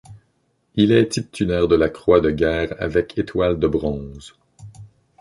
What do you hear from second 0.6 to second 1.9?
Il est titulaire de la